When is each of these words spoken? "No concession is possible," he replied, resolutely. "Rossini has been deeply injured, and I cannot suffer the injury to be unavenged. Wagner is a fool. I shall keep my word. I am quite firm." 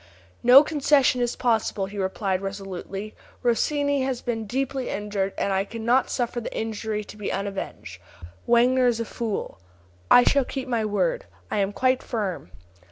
"No 0.41 0.63
concession 0.63 1.21
is 1.21 1.35
possible," 1.35 1.85
he 1.85 1.99
replied, 1.99 2.41
resolutely. 2.41 3.13
"Rossini 3.43 4.01
has 4.01 4.19
been 4.23 4.47
deeply 4.47 4.89
injured, 4.89 5.31
and 5.37 5.53
I 5.53 5.63
cannot 5.63 6.09
suffer 6.09 6.41
the 6.41 6.57
injury 6.57 7.03
to 7.03 7.15
be 7.15 7.31
unavenged. 7.31 8.01
Wagner 8.47 8.87
is 8.87 8.99
a 8.99 9.05
fool. 9.05 9.59
I 10.09 10.23
shall 10.23 10.43
keep 10.43 10.67
my 10.67 10.85
word. 10.85 11.25
I 11.51 11.57
am 11.59 11.71
quite 11.71 12.01
firm." 12.01 12.49